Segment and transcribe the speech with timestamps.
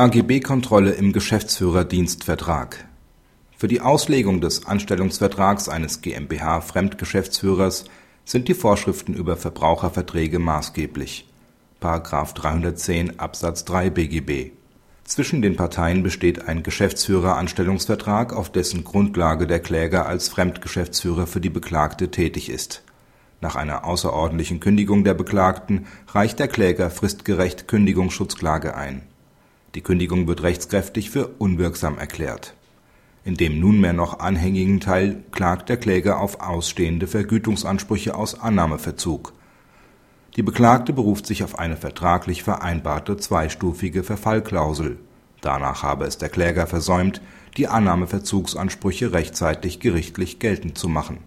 [0.00, 2.86] AGB-Kontrolle im Geschäftsführerdienstvertrag
[3.58, 7.84] Für die Auslegung des Anstellungsvertrags eines GmbH-Fremdgeschäftsführers
[8.24, 11.28] sind die Vorschriften über Verbraucherverträge maßgeblich(§
[12.34, 14.52] 310 Absatz 3 BGB).
[15.04, 21.50] Zwischen den Parteien besteht ein Geschäftsführeranstellungsvertrag, auf dessen Grundlage der Kläger als Fremdgeschäftsführer für die
[21.50, 22.82] Beklagte tätig ist.
[23.42, 29.02] Nach einer außerordentlichen Kündigung der Beklagten reicht der Kläger fristgerecht Kündigungsschutzklage ein
[29.74, 32.54] die Kündigung wird rechtskräftig für unwirksam erklärt.
[33.24, 39.32] In dem nunmehr noch anhängigen Teil klagt der Kläger auf ausstehende Vergütungsansprüche aus Annahmeverzug.
[40.36, 44.98] Die Beklagte beruft sich auf eine vertraglich vereinbarte zweistufige Verfallklausel.
[45.40, 47.20] Danach habe es der Kläger versäumt,
[47.56, 51.18] die Annahmeverzugsansprüche rechtzeitig gerichtlich geltend zu machen.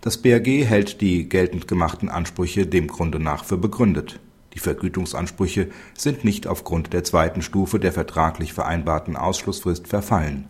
[0.00, 4.20] Das BAG hält die geltend gemachten Ansprüche dem Grunde nach für begründet
[4.58, 10.46] die Vergütungsansprüche sind nicht aufgrund der zweiten Stufe der vertraglich vereinbarten Ausschlussfrist verfallen.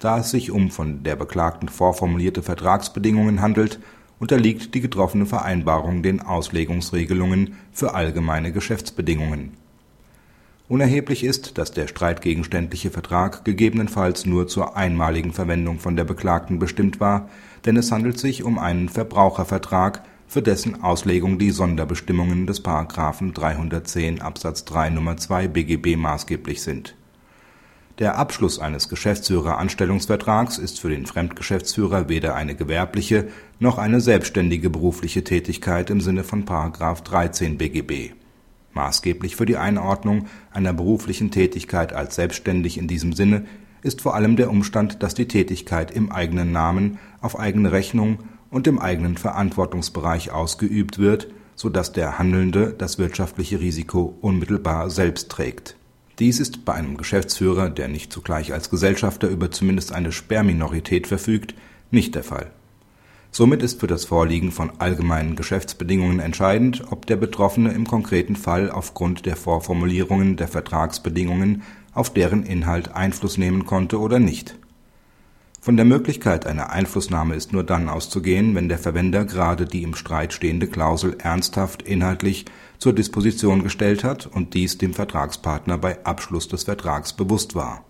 [0.00, 3.78] Da es sich um von der Beklagten vorformulierte Vertragsbedingungen handelt,
[4.18, 9.52] unterliegt die getroffene Vereinbarung den Auslegungsregelungen für allgemeine Geschäftsbedingungen.
[10.68, 17.00] Unerheblich ist, dass der streitgegenständliche Vertrag gegebenenfalls nur zur einmaligen Verwendung von der Beklagten bestimmt
[17.00, 17.28] war,
[17.66, 20.02] denn es handelt sich um einen Verbrauchervertrag
[20.32, 22.64] für dessen Auslegung die Sonderbestimmungen des§
[23.34, 25.18] 310 Absatz 3 Nr.
[25.18, 26.96] 2 BGB maßgeblich sind.
[27.98, 35.22] Der Abschluss eines Geschäftsführeranstellungsvertrags ist für den Fremdgeschäftsführer weder eine gewerbliche noch eine selbstständige berufliche
[35.22, 36.46] Tätigkeit im Sinne von§
[37.04, 38.14] 13 BGB.
[38.72, 43.44] Maßgeblich für die Einordnung einer beruflichen Tätigkeit als selbstständig in diesem Sinne
[43.82, 48.20] ist vor allem der Umstand, dass die Tätigkeit im eigenen Namen, auf eigene Rechnung
[48.52, 55.30] und im eigenen Verantwortungsbereich ausgeübt wird, so dass der Handelnde das wirtschaftliche Risiko unmittelbar selbst
[55.30, 55.76] trägt.
[56.18, 61.54] Dies ist bei einem Geschäftsführer, der nicht zugleich als Gesellschafter über zumindest eine Sperrminorität verfügt,
[61.90, 62.50] nicht der Fall.
[63.30, 68.70] Somit ist für das Vorliegen von allgemeinen Geschäftsbedingungen entscheidend, ob der Betroffene im konkreten Fall
[68.70, 71.62] aufgrund der Vorformulierungen der Vertragsbedingungen
[71.94, 74.56] auf deren Inhalt Einfluss nehmen konnte oder nicht
[75.64, 79.94] von der Möglichkeit einer Einflussnahme ist nur dann auszugehen, wenn der Verwender gerade die im
[79.94, 82.46] Streit stehende Klausel ernsthaft inhaltlich
[82.78, 87.84] zur Disposition gestellt hat und dies dem Vertragspartner bei Abschluss des Vertrags bewusst war.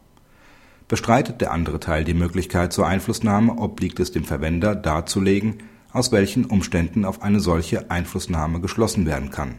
[0.87, 5.63] Bestreitet der andere Teil die Möglichkeit zur Einflussnahme, obliegt es dem Verwender darzulegen,
[5.95, 9.55] aus welchen Umständen auf eine solche Einflussnahme geschlossen werden kann.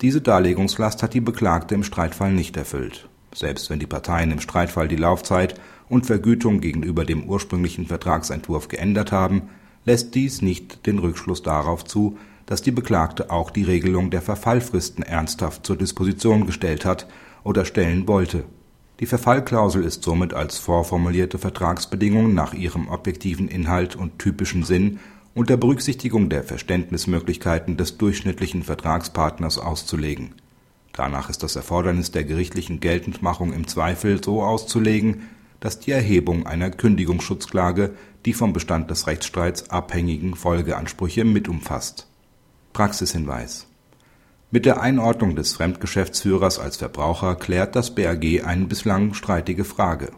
[0.00, 4.88] Diese Darlegungslast hat die Beklagte im Streitfall nicht erfüllt selbst wenn die Parteien im Streitfall
[4.88, 5.54] die Laufzeit
[5.92, 9.42] und Vergütung gegenüber dem ursprünglichen Vertragsentwurf geändert haben,
[9.84, 12.16] lässt dies nicht den Rückschluss darauf zu,
[12.46, 17.06] dass die Beklagte auch die Regelung der Verfallfristen ernsthaft zur Disposition gestellt hat
[17.44, 18.44] oder stellen wollte.
[19.00, 24.98] Die Verfallklausel ist somit als vorformulierte Vertragsbedingung nach ihrem objektiven Inhalt und typischen Sinn
[25.34, 30.34] unter Berücksichtigung der Verständnismöglichkeiten des durchschnittlichen Vertragspartners auszulegen
[30.92, 35.22] Danach ist das Erfordernis der gerichtlichen Geltendmachung im Zweifel so auszulegen,
[35.62, 42.08] dass die Erhebung einer Kündigungsschutzklage die vom Bestand des Rechtsstreits abhängigen Folgeansprüche mit umfasst.
[42.72, 43.68] Praxishinweis
[44.50, 50.10] Mit der Einordnung des Fremdgeschäftsführers als Verbraucher klärt das BAG eine bislang streitige Frage.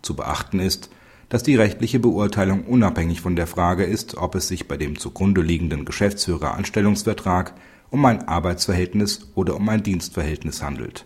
[0.00, 0.88] Zu beachten ist,
[1.28, 5.42] dass die rechtliche Beurteilung unabhängig von der Frage ist, ob es sich bei dem zugrunde
[5.42, 7.52] liegenden Geschäftsführeranstellungsvertrag
[7.90, 11.04] um ein Arbeitsverhältnis oder um ein Dienstverhältnis handelt.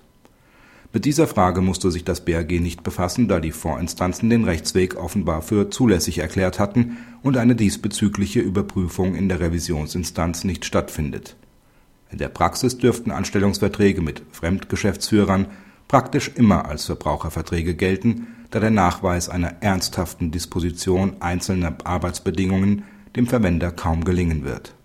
[0.93, 5.43] Mit dieser Frage musste sich das BAG nicht befassen, da die Vorinstanzen den Rechtsweg offenbar
[5.43, 11.37] für zulässig erklärt hatten und eine diesbezügliche Überprüfung in der Revisionsinstanz nicht stattfindet.
[12.11, 15.47] In der Praxis dürften Anstellungsverträge mit Fremdgeschäftsführern
[15.89, 22.85] praktisch immer als Verbraucherverträge gelten, da der Nachweis einer ernsthaften Disposition einzelner Arbeitsbedingungen
[23.17, 24.77] dem Verwender kaum gelingen wird